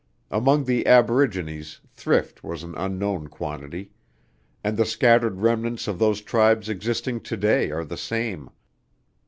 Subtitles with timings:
[0.31, 3.91] Among the aborigines thrift was an unknown quantity,
[4.63, 8.49] and the scattered remnants of those tribes existing to day are the same.